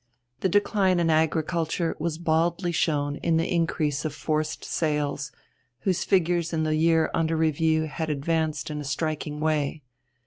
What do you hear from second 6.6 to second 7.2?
the year